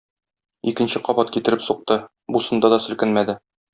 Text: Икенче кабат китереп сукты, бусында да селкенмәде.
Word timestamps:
Икенче 0.71 1.01
кабат 1.09 1.31
китереп 1.35 1.67
сукты, 1.67 1.99
бусында 2.37 2.73
да 2.75 2.81
селкенмәде. 2.87 3.37